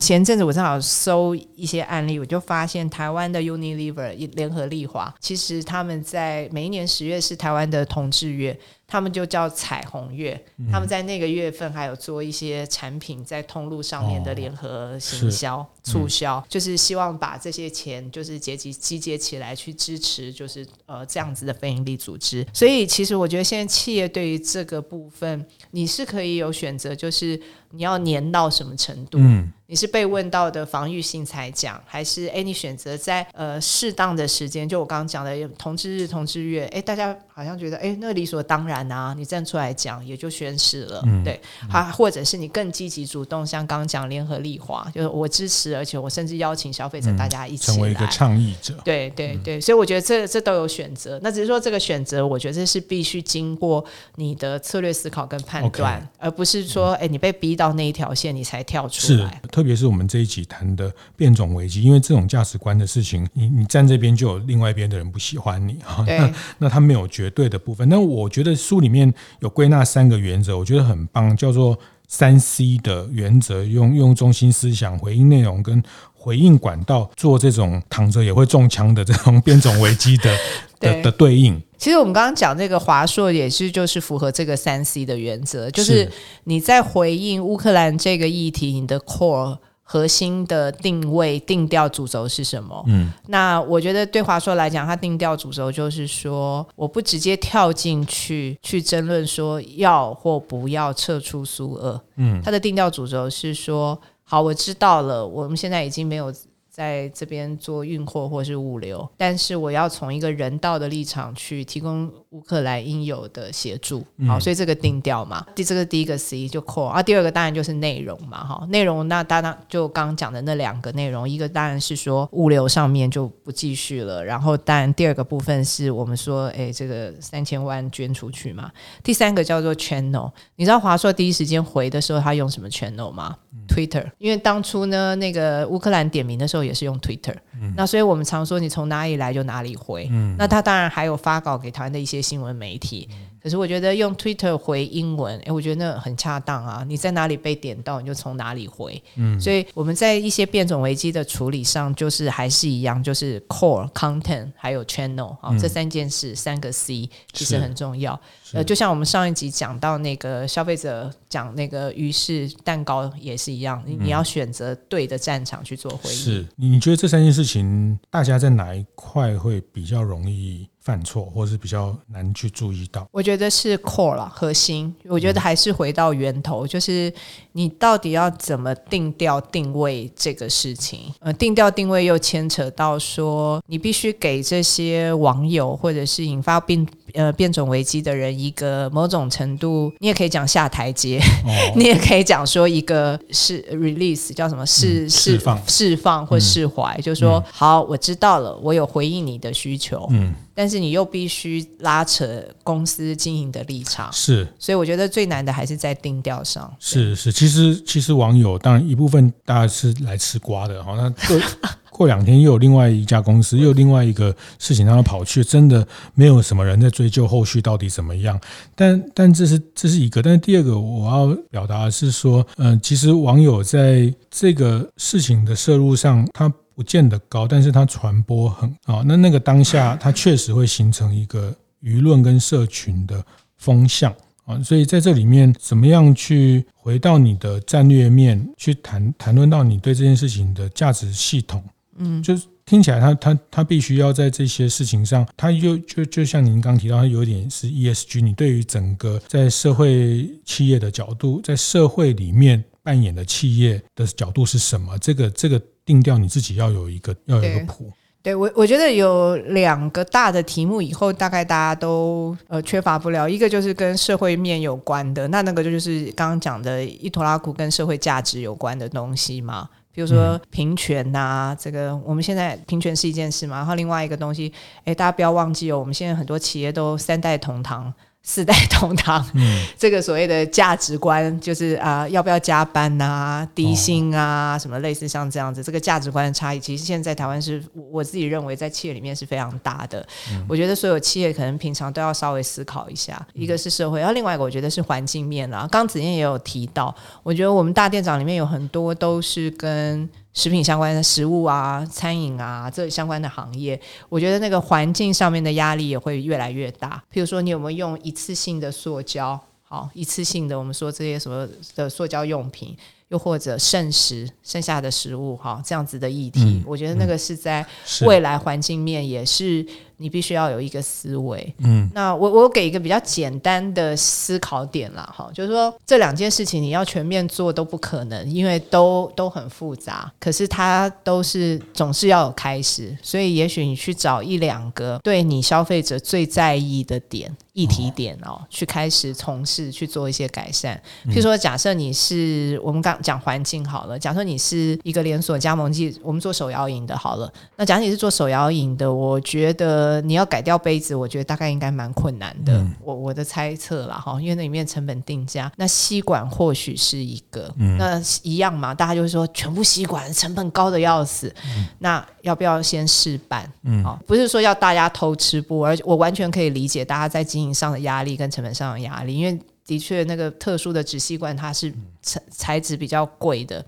[0.00, 8.58] 前阵子我正好搜一些案例，我就发现台湾的 Unilever 联合利华，其实他们在每一年十月是台湾的同志月。
[8.86, 22.46] 他们就叫彩虹月，嗯、他们在那个月份还有做一些产品在通路上面的联合行销、哦、促销，嗯、就是希望把这些钱就是结集集结起来去支持，就是呃这样子的非营利组织。
[22.52, 29.18] 所以其实我觉得现在企业对于这个部分，你是可以有选择，就是你要黏到什么程度。
[29.18, 34.68] 嗯你是被问到的防御性才讲，还是诶你选择在呃适当的时间？
[34.68, 53.84] 就我刚刚讲的同志日、同志月，诶大家好像觉得诶那理所当然啊，你站出来讲也就宣誓了，嗯、对，好、嗯，或者是你更积极主动，像刚刚讲联合利华，就是我支持，而且我甚至邀请消费者大家一起、嗯、成为一个倡议者，对对对，所以我觉得这这都有选择，那只是说这个选择，我觉得这是必须经过
[54.16, 56.24] 你的策略思考跟判断，Okay.
[56.24, 59.40] 而不是说诶你被逼到那一条线你才跳出来。
[59.42, 66.18] 是特别是我们这一集谈的变种危机，因为这种价值观的事情，你你站这边就有另外一边的人不喜欢你哈对。
[66.18, 67.88] 那那他没有绝对的部分。
[67.88, 80.36] 那我觉得书里面有归纳三个原则，我觉得很棒，叫做三 C 的原则，用用中心思想、回应内容跟回应管道做这种躺着也会中枪的这种变种危机的
[80.80, 81.62] 的的对应。
[81.78, 86.10] 其实我们刚刚讲这个华硕也是就是符合这个三 C 的原则，就是
[86.44, 92.84] 你在回应乌克兰这个议题，你的 core 核心的定位定调主轴是什么？
[92.88, 102.02] 嗯，那我觉得对华硕来讲，它定调主轴就是说，我不直接跳进去去争论说要或不要撤出苏俄。
[102.16, 106.34] 嗯，它的定调主轴是说，好，我知道了，我们现在已经没有。
[106.68, 128.70] 在这边做运货或是物流，但是我要从一个人道的立场去提供乌克兰应有的协助，好，所以这个定调嘛，第这个第一个 C 就 core 啊，第二个当然就是内容嘛，哈，内容那当然就刚刚讲的那两个内容，一个当然是说物流上面就不继续了，然后当然第二个部分是我们说，哎，这个三千万捐出去嘛，
[129.02, 133.34] 第三个叫做 channel，你知道华硕第一时间回的时候他用什么 channel 吗
[133.66, 143.08] ？Twitter，因为当初呢，那个乌克兰点名的时候也是用 Twitter，嗯，那所以我们常说你从哪里来就哪里回，嗯，那他当然还有发稿给台湾的一些新闻媒体。
[143.10, 146.84] 嗯可是我觉得用 Twitter 回英文，哎，我觉得那很恰当啊！
[146.84, 149.00] 你在哪里被点到，你就从哪里回。
[149.14, 158.20] 嗯，所以我们在一些变种危机的处理上，就是还是一样，就是 Core Content 还有 Channel 啊、嗯，这三件事，三个 C 其实很重要。
[158.52, 166.16] 呃，就像我们上一集讲到那个消费者讲那个于是蛋糕也是一样，你要选择对的战场去做回应。
[166.16, 170.68] 是，你觉得这三件事情，大家在哪一块会比较容易？
[170.86, 173.04] 犯错，或是比较难去注意到。
[173.10, 174.94] 我觉得是 core 啦，核心。
[175.08, 177.12] 我觉得还是回到源头，嗯、就是
[177.54, 181.12] 你到底要怎么定调定位这个事情。
[181.18, 200.06] 呃，定调定位又牵扯到说，你必须给这些网友或者是引发变呃变种危机的人一个某种程度，你也可以讲下台阶，哦、 你也可以讲说一个是 release 叫什么释释、嗯、放释放或释怀，嗯、就是说、嗯、好，我知道了，我有回应你的需求。
[200.12, 200.32] 嗯。
[200.58, 206.72] 但是你又必须拉扯公司经营的立场，是，所以我觉得最难的还是在定调上。
[206.78, 211.40] 是是，其实其实网友当然一部分大家是来吃瓜的，好，那过
[211.90, 218.38] 过两天又有另外一家公司，又有另外一个事情让他跑去，真的没有什么人在追究后续到底怎么样。
[218.74, 226.52] 但但这是这是一个，但是第二个我要表达的是说，嗯、呃，其实网友在这个事情的摄入上，他。
[226.76, 229.02] 不见得高，但是它传播很啊。
[229.06, 233.24] 那那个当下， 它确实会形成一个舆论跟社群的
[233.56, 234.62] 风向啊。
[234.62, 241.64] 所以在这里面，怎么样去回到你的战略面去谈谈论到你对这件事情的价值系统？
[241.96, 248.20] 嗯，就是听起来他，他他他必须要在这些事情上，他就就就像您刚提到，他有点是 ESG。
[248.20, 254.98] 你对于整个在社会企业的角度，在社会里面扮演的企业的角度是什么？
[254.98, 255.58] 这个这个。
[255.86, 257.90] 定调你自己要有一个要有一个谱，
[258.22, 274.52] 对我我觉得有两个大的题目，以后大概大家都呃缺乏不了，一个就是跟社会面有关的，那那个就是刚刚讲的一拖拉库跟社会价值有关的东西嘛，比如说平权呐、啊，嗯、这个我们现在平权是一件事嘛，然后另外一个东西，
[274.84, 277.94] 哎，大家不要忘记哦，我们现在很多企业都三代同堂。
[278.28, 290.04] 四代同堂，嗯、这个所谓的价值观就是啊、呃，要不要加班啊，低薪啊，哦、什么类似像这样子，这个价值观的差异，其实现在在台湾是我自己认为在企业里面是非常大的。
[290.32, 295.68] 嗯、我觉得所有企业可能平常都要稍微思考一下，一个是社会，然后另外一个我觉得是环境面啦。
[295.70, 300.08] 刚子燕也有提到，我觉得我们大店长里面有很多都是跟。
[300.36, 307.02] 食品相关的食物啊，餐饮啊，这相关的行业，我觉得那个环境上面的压力也会越来越大。
[307.10, 309.40] 譬如说，你有没有用一次性的塑胶？
[309.62, 312.76] 好，一次性的，我们说这些什么的塑胶用品。
[313.08, 317.64] 又或者剩食剩下的食物，哈，这样子的议题，嗯、我觉得那个是在
[318.00, 319.64] 未来环境面也是
[319.96, 321.54] 你必须要有一个思维。
[321.58, 330.12] 嗯，那我我给一个比较简单的思考点啦，哈，就是说这两件事情你要全面做都不可能，因为都都很复杂。
[330.20, 337.34] 可是它都是总是要有开始，所以也许你去找一两个对你消费者最在意的点。
[337.56, 340.78] 议题点哦，去开始从事去做一些改善。
[341.06, 347.32] 譬如说，假设你是我们刚讲环境好了，假设你是一个连锁加盟记，我们做手摇饮的好了。
[347.56, 352.52] 那假设你是做手摇饮的，我觉得你要改掉杯子，我觉得大概应该蛮困难的。
[352.52, 361.34] 嗯、我我的猜测啦哈，因为那里面成本定价，那吸管或许是一个，嗯、那一样嘛，大家就会说全部吸管成本高的要死。
[361.48, 363.50] 嗯、那要不要先试办？
[363.64, 367.56] 嗯，不是说要大家偷吃不，而我完全可以理解大家在经营。
[367.56, 373.64] 上的压力跟成本上的压力，因为的确那个特殊的纸吸管它是材材质比较贵的。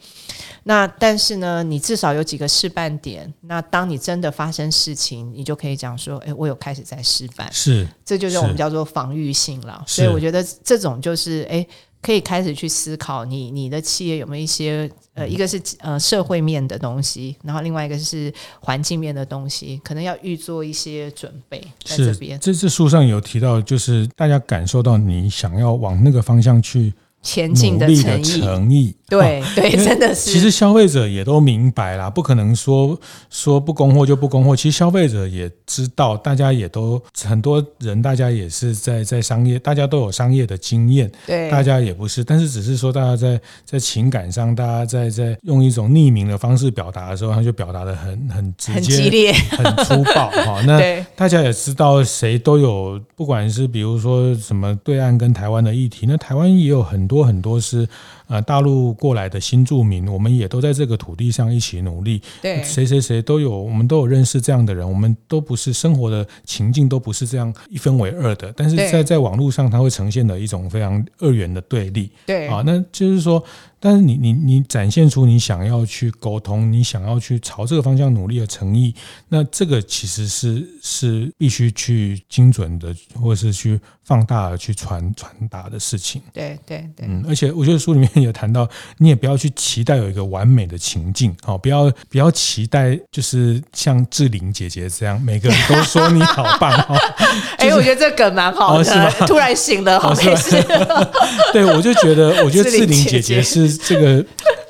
[0.62, 3.32] 那但是呢，你至少有几个示范点。
[3.40, 9.82] 那当你真的发生事情，你就可以讲说：“哎，我有开始在示范。”是，这就是我们叫做防御性了。
[9.86, 11.66] 所以我觉得这种就是哎。
[12.00, 22.38] 可以开始去思考你，你你的企业有没有一些呃，一个是呃社会面的东西，然后另外一个是环境面的东西，可能要预做一些准备在这边。
[22.40, 26.92] 这次书上有提到，就是大家感受到你想要往那个方向去。
[27.20, 27.86] 前进的
[28.22, 30.30] 诚意，对对，真的是。
[30.30, 34.54] 其实消费者也都明白啦，不可能说说不供货就不供货。
[34.54, 42.22] 其实消费者也知道，大家也都很多人，大家也是在在商业，大家都有商业的经验，对，大家也不是。
[42.22, 50.62] 但是只是说，大家在在情感上，大家在在用一种匿名的方式表达的时候，他就表达的很很直接、很激烈、很粗暴 哈。
[50.64, 57.07] 那大家也知道，谁都有，不管是比如说什么对岸跟台湾的议题，那台湾也有很。
[57.08, 57.88] 很多很多是
[58.26, 62.20] 呃大陆过来的新住民，我们也都在这个土地上一起努力。
[62.42, 72.10] 对，谁谁谁都有，我们都有认识这样的人，我们都不是生活的情境都不是这样一分为二的，但是在在网络上，它会呈现的一种非常二元的对立。
[72.26, 73.42] 对啊，那就是说。
[73.80, 78.94] 但是你你你展现出你想要去沟通，你想要去朝这个方向努力的诚意，
[79.28, 86.20] 那这个其实是是必须去精准的，或者是去放大的去传传达的事情。
[86.32, 96.98] 对对对，嗯，而且我觉得书里面也谈到，你也不要去期待有一个完美的情境，好，不要不要期待就是像志玲姐姐这样，每个人都说你好棒哦。
[97.58, 99.10] 哎，我觉得这梗蛮好的？
[99.26, 100.60] 突然醒了，好没事。
[101.52, 103.67] 对，我就觉得，我觉得志玲姐姐是。
[103.68, 104.26] 这个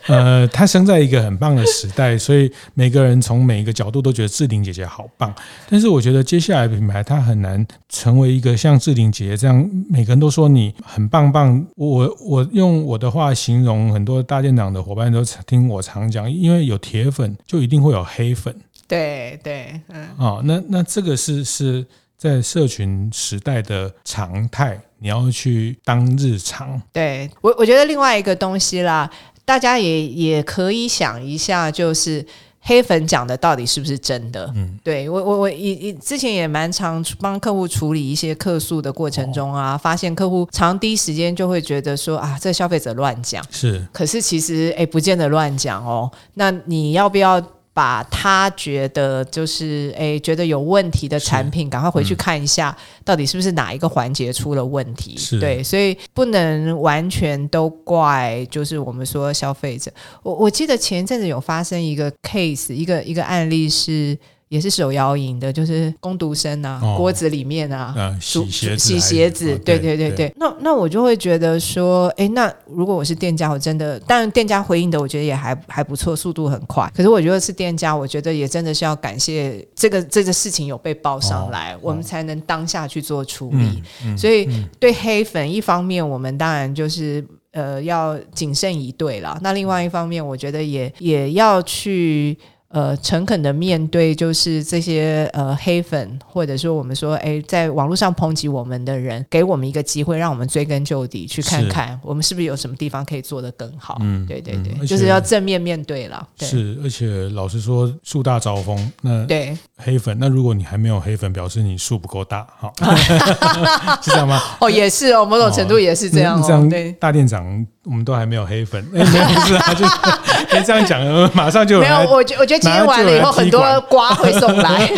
[0.06, 5.34] 呃，她生在一个很棒的时代，所以每个人从每一个角度都觉得志玲姐姐好棒。
[5.68, 11.64] 但是我觉得接下来的品牌它很难成为一个像志玲姐姐这样，每个人都说你很棒棒。
[11.76, 18.54] 我我用我的话形容，很多大店长的伙伴都听我常讲，因为有铁粉，就一定会有黑粉。
[18.87, 20.08] 对对，嗯。
[20.16, 21.84] 哦，那那这个是是
[22.18, 24.78] 在社群时代的常态。
[25.00, 29.09] 你要去当日常，对我，我觉得另外一个东西啦，
[29.44, 32.26] 大家也也可以想一下，就是
[32.62, 34.52] 黑粉讲的到底是不是真的？
[34.57, 47.40] 嗯，对我，我我以之前也蛮常帮客户处理一些客诉的过程中啊，哦、发现客户常第一时间就会觉得说啊，这消费者乱讲，是，可是其实哎，不见得乱讲哦，那你要不要？
[47.78, 55.16] 把他觉得就是诶，觉得有问题的产品，赶快回去看一下，到底是不是哪一个环节出了问题？
[55.16, 59.92] 是对，所以不能完全都怪，就是我们说消费者。
[60.24, 64.18] 我我记得前一阵子有发生一个 case，一个一个案例是。
[64.48, 70.28] 也是手摇饮的，就是工读生啊，哦、锅子里面啊，嗯、洗鞋子，洗鞋子，哦、对对对对。
[70.28, 76.90] 对那那我就会觉得说，哎，那如果我是店家，我真的，当然店家回应的，我觉得也还还不错，速度很快。
[76.96, 83.82] 可是我觉得是店家，我觉得也真的是要感谢这个这个事情有被报上来，哦、我们才能当下去做处理。
[84.04, 84.48] 嗯嗯、所以
[84.80, 92.38] 对黑粉，一方面我们当然就是呃要谨慎以对了，那另外一方面，我觉得也也要去。
[92.70, 103.96] 呃，诚恳的面对，就是这些呃黑粉，或者说我们说，哎，在网络上抨击我们的人，给我们一个机会，让我们追根究底，去看看我们是不是有什么地方可以做得更好。
[104.02, 106.28] 嗯，对对对，就是要正面面对了。
[106.40, 108.92] 是，而且老实说，树大招风。
[109.00, 112.74] 那对黑粉，那如果你还没有黑粉，表示你树不够大，好，
[114.02, 114.38] 是这样吗？
[114.61, 116.44] 哦，也是哦，某种程度也是这样哦。
[116.46, 117.66] 这样，大店长。
[117.88, 119.85] 我们都还没有黑粉， 没有是啊，就
[120.51, 121.01] 别这样讲，
[121.35, 121.98] 马上就没有。
[122.11, 124.88] 我觉我觉得今天完了以后，很多瓜会送来。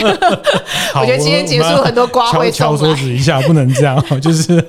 [0.94, 2.50] 我觉得今天 结束，很多瓜会。
[2.50, 4.62] 敲桌子一下，不能这样，就是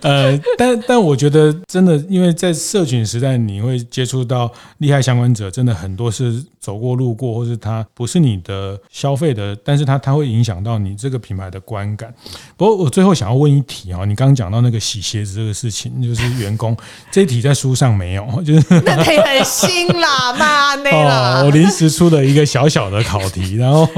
[0.00, 12.14] 呃，但但我觉得真的，因为在社群时代，你会接触到利害相关者，真的很多是走过路过，或是它不是你的消费的，但是它它会影响到你这个品牌的观感。
[12.56, 16.74] 不过我最后想要问一题啊，你刚刚讲到那个洗鞋子这个事情，就是员工
[17.12, 17.56] 这一题在。
[17.56, 21.42] 书上没有，就是那题很新啦， 妈那啦。
[21.42, 23.88] 我临时出了一个小小的考题，然后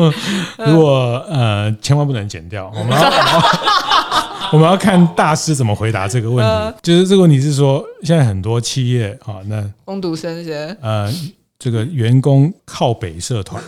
[0.59, 3.11] 如果呃，千万不能剪掉，我们要
[4.55, 6.79] 我们要看大师怎么回答这个问题。
[6.83, 11.13] 就是这个问题是说，现在很多企业啊，那工读生是呃，
[11.59, 13.63] 这个员工靠北社团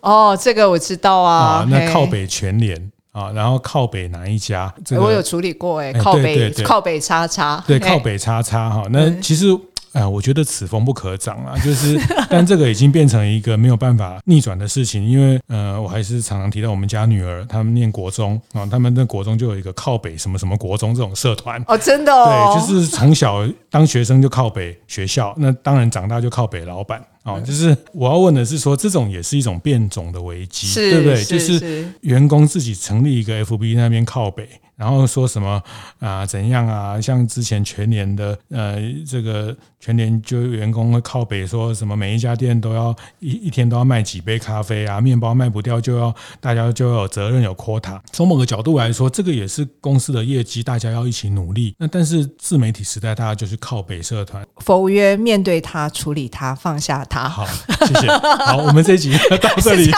[0.00, 2.90] 哦，这个我知道啊，那靠北全联。
[3.12, 4.70] 啊，然后靠北哪一家？
[4.84, 8.86] 这个我有处理过哎，靠北靠北叉叉，对，靠北叉叉哈。
[8.90, 9.46] 那其实
[9.92, 27.02] 啊，我觉得此风不可长啊，就是，但这个已经变成一个没有办法逆转的事情，因为呃，我还是常常提到我们家女儿，他们念国中啊，他们的国中就有一个靠北什么什么国中这种社团哦，真的哦，对，就是从小当学生就靠北学校，那当然长大就靠北老板。
[27.26, 31.24] 哦，就是我要问的是说，这种也是一种变种的危机，对不对？
[31.24, 34.48] 就是员工自己成立一个 FB 那边靠北。
[34.76, 35.52] 然后说什么
[36.00, 36.26] 啊、呃？
[36.26, 37.00] 怎样啊？
[37.00, 41.96] 像之前全年的呃，这个全年就员工会靠北说什么？
[41.96, 45.00] 每一家店都要一一天都要卖几杯咖啡啊？
[45.00, 47.98] 面包卖不掉就要大家就要有责任有 quota。
[48.12, 51.74] 从某个角度来说，这个也是公司的业绩，大家要一起努力。
[51.78, 54.46] 那但是自媒体时代，大家就是靠北社团。
[54.58, 57.28] 否约面对他，处理他，放下他。
[57.28, 57.46] 好，
[57.86, 58.08] 谢谢。
[58.08, 59.90] 好，我们这一集 到这里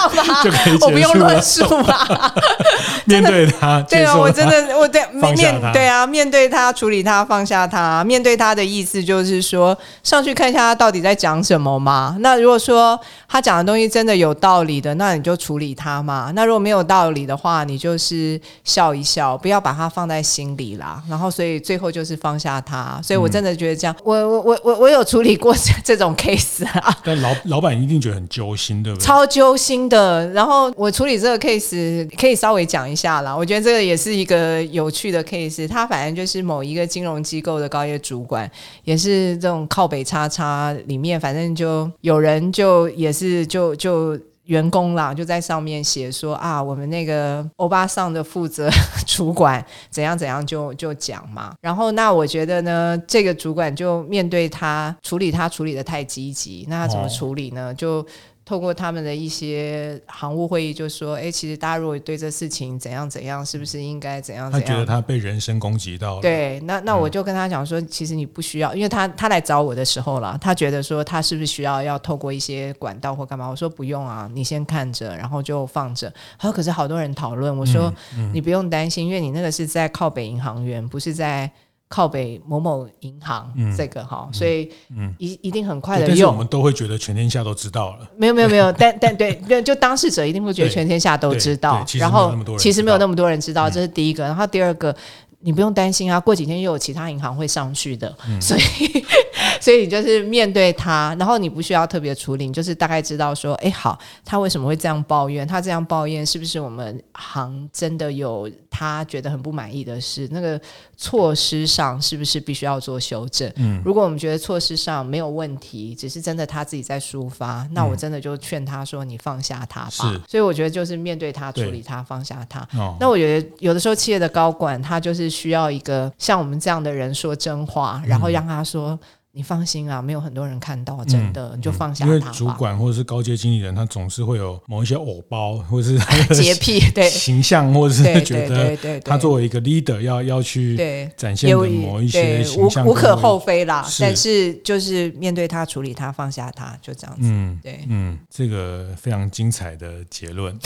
[0.44, 0.86] 就可以结束了。
[0.86, 2.34] 我不用论述了。
[3.06, 4.78] 面对他，对啊，我真的。
[4.78, 5.72] 我对放下他。
[5.72, 8.04] 对啊，面对他，处理他，放下他。
[8.04, 12.16] 面对他的意思就是说，上去看一下他到底在讲什么嘛。
[12.20, 16.30] 那如果说他讲的东西真的有道理的，那你就处理他嘛。
[16.34, 21.02] 那如果没有道理的话，你就是笑一笑，不要把他放在心里啦。
[21.08, 23.00] 然后，所以最后就是放下他。
[23.02, 26.96] 所以我真的觉得这样，嗯、我我我我我有处理过这种 case 啊。
[27.08, 29.04] 但老 老板一定觉得很揪心，对不对？
[29.04, 30.28] 超揪心的。
[30.32, 33.34] 然后我处理这个 case 可以稍微讲一下啦。
[33.34, 35.66] 我觉得这个也是一个有趣的 case。
[35.66, 38.50] 他反正就是某一个金融机构的高阶主管，
[38.84, 48.68] 也是这种靠北叉叉里面，反正就有人就也是就就员工啦，就在上面写说啊，我们那个欧巴桑的负责
[49.06, 51.54] 主管怎样怎样就就讲嘛。
[51.60, 57.74] 然后那我觉得呢，这个主管就面对他处理他处理的太积极，那他怎么处理呢？
[57.74, 58.04] 就
[58.48, 66.22] 透过他们的一些行务会议，就说：“哎，其实大家如果对这事情怎样怎样，是不是应该怎样怎样？”他觉得他被人身攻击到了。
[66.22, 81.50] 对，那那我就跟他讲说：“嗯、其实你不需要，因为他他来找我的时候了，他觉得说他是不是需要要透过一些管道或干嘛？”我说：“不用啊，你先看着，然后就放着。”他说：“可是好多人讨论。”我说：“嗯嗯、你不用担心，因为你那个是在靠北银行员，不是在。”
[81.88, 84.70] 靠北某某银行，嗯、这个哈，所以
[85.18, 86.08] 一一定很快的用。
[86.08, 88.08] 但是我们都会觉得全天下都知道了。
[88.16, 91.84] 没有没有没有， 但但对，就当事者一定会觉得全天下都知道。
[91.94, 94.24] 然后其实没有那么多人知道，这是第一个。
[94.24, 94.94] 然后第二个，
[95.40, 98.62] 你不用担心啊，过几天又有其他银行会上去的，嗯、所以。
[99.60, 105.46] 所以你就是面对他，然后你不需要特别处理，你就是大概知道说，哎，好，他为什么会这样抱怨？
[105.46, 110.28] 他这样抱怨是不是我们行真的有他觉得很不满意的事？
[110.30, 110.60] 那个
[111.00, 113.50] 措施上是不是必须要做修正？
[113.54, 119.90] 嗯，如果我们觉得措施上没有问题，只是真的他自己在抒发，那我真的就劝他说，你放下他吧。
[119.90, 122.66] 是，所以我觉得就是面对他，处理他，放下他。
[122.76, 128.98] 哦，那我觉得有的时候企业的高管他就是需要一个像我们这样的人说真话，然后让他说。
[129.32, 132.12] 你放心啊，没有很多人看到，真的，嗯、你就放下他。
[132.12, 135.98] 因为主管或者是高阶经理人，他总是会有某一些偶包，或者是
[136.34, 140.76] 洁癖， 对形象，或者是觉得他作为一个 leader 要要去
[141.16, 143.82] 展现的某一些形象，无无可厚非啦。
[143.82, 147.28] 是但是就是面对他，处理他，放下他，就这样子。
[147.30, 150.58] 嗯，对，嗯，这个非常精彩的结论。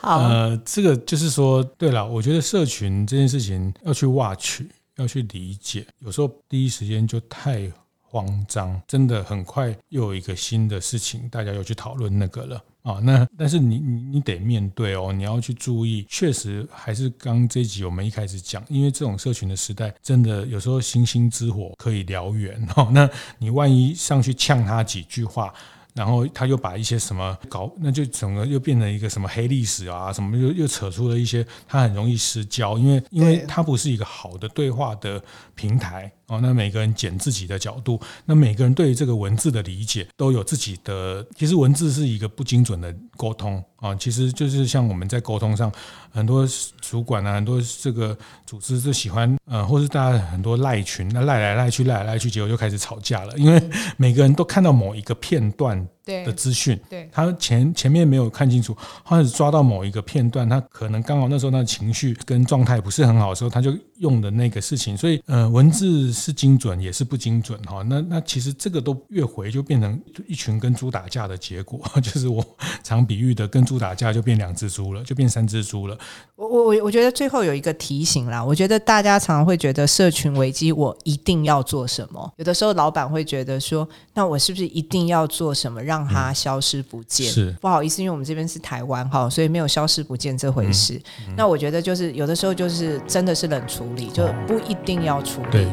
[0.00, 4.62] 好，呃，这个就是说，对了，我觉得社群这件事情要去 watch。
[4.96, 7.70] 要去理解，有时候第一时间就太
[8.00, 13.00] 慌张，真的很快又有一个新的事情，大家又去讨论那个了啊。
[13.02, 22.88] 那但是你你你得面对哦，你要去注意，确实还是刚这一集我们一开始讲，因为这种社群的时代，真的有时候星星之火可以燎原哦。
[22.94, 25.52] 那你万一上去呛他几句话。
[25.96, 35.20] 然后他又把一些什么搞，那就整个又变成一个什么黑历史啊，什么又又扯出了一些，他很容易失焦，因为因为他不是一个好的对话的
[35.54, 36.40] 平台哦。
[36.42, 45.70] 那每个人剪自己的角度，那每个人对于这个文字的理解都有自己的，其实文字是一个不精准的沟通啊，其实就是像我们在沟通上，
[46.10, 46.46] 很多
[46.80, 48.16] 主管啊，很多这个
[48.46, 53.62] 组织就喜欢呃，或是大家很多赖群，那赖来赖去，赖来赖去，结果就开始吵架了，因为
[53.96, 55.86] 每个人都看到某一个片段。
[56.06, 67.82] 的资讯，对，他前前面没有看清楚，他只抓到某一个片段，他可能刚好那时候那情绪跟状态不是很好的时候，他就用的那个事情，所以呃，文字是精准也是不精准哈。
[67.82, 72.44] 那那其实这个都越回就变成一群跟猪打架的结果， 就是我
[72.82, 75.96] 常比喻的，跟猪打架就变两只猪了，就变三只猪了。
[76.36, 87.50] 我我我我觉得最后有一个提醒啦，我觉得大家常常会觉得社群危机我一定要做什么，有的时候老板会觉得说，那我是不是一定要做什么让让它消失不见，嗯、是。
[87.60, 91.00] 不好意思，因为我们这边是台湾哈，所以没有消失不见这回事。
[91.36, 95.66] 那我觉得就是有的时候就是真的是冷处理，就不一定要处理。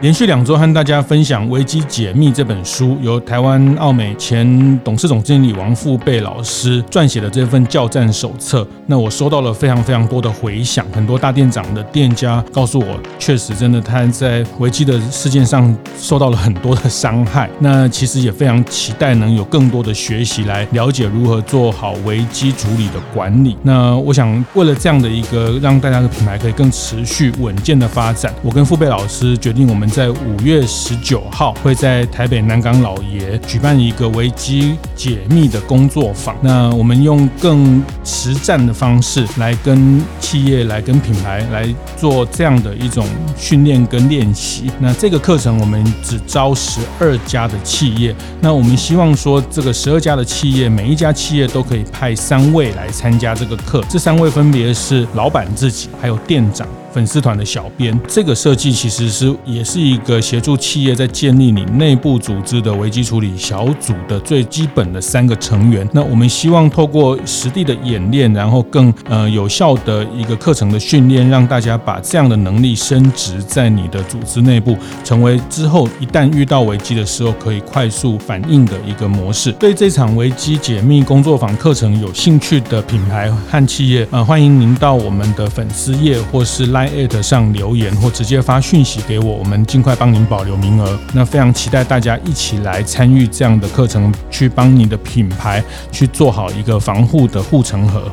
[0.00, 8.66] 连续两周和大家分享《危机解密》这本书，由台湾奥美前董事总经理王富贝老师撰写的这份教战手册。
[8.86, 17.50] 那我收到了非常非常多的回响，很多大店长的店家告诉我，确实真的他在危机的事件上受到了很多的伤害。
[17.58, 23.54] 那其实也非常期待能有更多的学习来了解如何做好危机处理的管理。
[23.62, 29.89] 那我想为了这样的一个让大家的品牌可以更持续稳健的发展，我跟富贝老师决定我们。
[29.90, 36.36] 在五月十九号会在台北南港老爷举办一个危机解密的工作坊。
[36.40, 43.04] 那我们用更实战的方式来跟企业、来跟品牌来做这样的一种
[43.36, 44.70] 训练跟练习。
[44.78, 48.14] 那这个课程我们只招十二家的企业。
[48.40, 53.84] 那我们希望说，这个十二家的企业，每一家企业都可以派三位来参加这个课。
[53.88, 56.66] 这三位分别是老板自己，还有店长。
[56.92, 65.88] 粉丝团的小编，这个设计其实是也是一个协助企业在建立你内部组织的危机处理小组的最基本的三个成员。
[65.92, 79.52] 那我们希望透过实地的演练，然后更呃有效的一个课程的训练，让大家把这样的能力升值在你的组织内部，成为之后一旦遇到危机的时候可以快速反应的一个模式。
[79.52, 86.79] 对这场危机解密工作坊课程有兴趣的品牌和企业，呃，欢迎您到我们的粉丝页或是拉。
[86.79, 86.79] @
[87.22, 90.98] 上留言或直接发讯息给我，我们尽快帮您保留名额。
[91.14, 95.62] 那非常期待大家一起来参与这样的课程，去帮你的品牌
[95.92, 98.10] 去做好一个防护的护城河。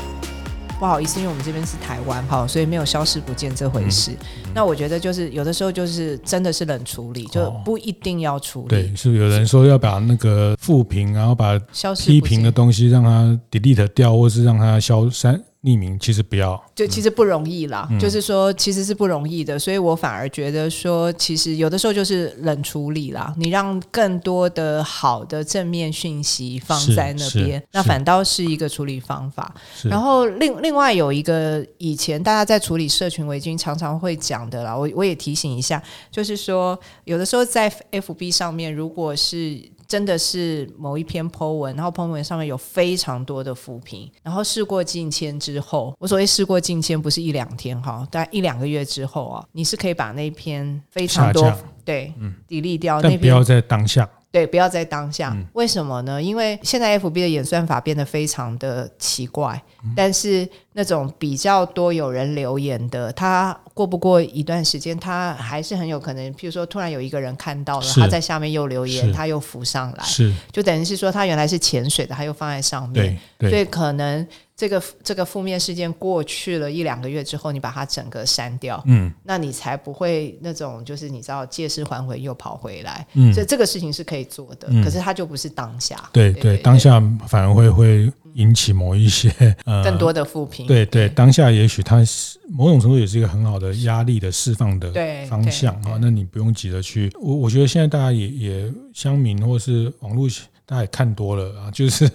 [0.80, 4.12] 不好意思，因为我们这边是台湾哈，所以没有消失不见这回事。
[4.12, 8.66] 嗯、那我觉得就是有的时候就是真的是冷处理，就不一定要处理。
[8.66, 11.60] 哦、对，是有人说要把那个负评，然后把
[11.98, 15.42] 批评的东西让它 delete 掉，或是让它消删。
[15.68, 17.86] 匿名其实不要，就其实不容易啦。
[17.92, 23.34] 嗯、就是说，其实是不容易的，所以我反而觉得说，其实有的时候就是冷处理啦。
[23.38, 29.54] 你让更多的好的正面讯息放在那边，那反倒是一个处理方法。
[29.84, 51.52] 然后另另外有一个以前大家在处理社群围巾常常会讲的啦，我我也提醒一下，就是说有的时候在 FB 上面，如果是真的是某一篇 po 文，然后 po 文上面有非常多的负评，然后事过境迁之后，我所谓事过境迁不是一两天哈，大概一两个月之后啊，你是可以把那篇非常多
[51.86, 54.10] 对，嗯，delete 掉，但不要在当下。
[54.30, 55.32] 对，不要在当下。
[55.34, 56.22] 嗯、为什么呢？
[56.22, 60.48] 因为现在 FB 的演算法变得非常的奇怪，嗯、但是
[60.78, 70.32] 那种比较多有人留言的，他过不过一段时间，他还是很有可能，譬如说突然有一个人看到了，他在下面又留言，他又浮上来，是。
[70.52, 74.26] 就等于是说他原来是潜水的，他又放在上面，所以可能。
[74.58, 89.30] 这个这个负面事件过去了一两个月之后，你把它整个删掉，嗯，那你才不会那种就是你知道借尸还魂又跑回来，嗯，所以这个事情是可以做的，嗯、可是它就不是当下，对对，对，对，当下反而会会引起某一些
[89.66, 94.92] 呃更多的负评，对对，当下也许它是某种程度也是一个很好的压力的释放的
[95.30, 100.28] 方向啊，那你不用急着去，我我觉得现在大家也也乡民或是网络。
[100.70, 102.06] 大家也看多了啊， 就是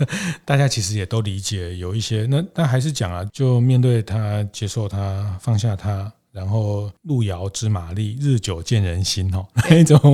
[0.44, 6.12] 大家其实也都理解有一些，那但还是讲啊，就面对他，接受他，放下他。
[6.32, 10.10] 然后路遥知马力，日久见人心哦， 那一种好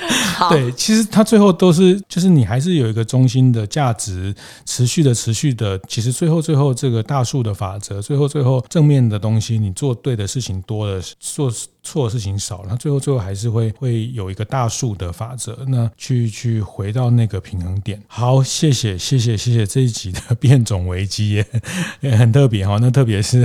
[0.50, 4.34] 对，其实它最后都是，就是你还是有一个中心的价值，
[4.66, 5.78] 持续的、持续的。
[5.88, 11.52] 其实最后、最后这个大数的法则，最后、最后正面的东西，你做对的事情多了，做
[11.82, 18.00] 错的事情少了，那最后、最后还是会会有一个大数的法则，那去去回到那个平衡点。
[18.06, 21.46] 好，谢谢、谢谢、谢谢这一集的变种危机也
[21.98, 23.44] 也很特别哈，那特别是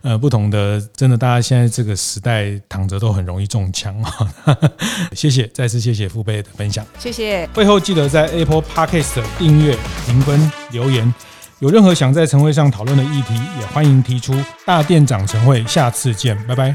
[0.00, 1.34] 呃不同的，真的大家。
[1.34, 4.30] 他现在这个时代躺着都很容易中枪啊！
[5.10, 7.44] 谢谢，再次谢谢父辈的分享，谢谢。
[7.52, 9.76] 会后记得在 Apple Podcast 订阅、
[10.06, 11.12] 评分、留言。
[11.58, 14.32] 有任何想在晨会上讨论的议题，也欢迎提出。
[14.64, 16.72] 大店长晨会，下次见，拜拜。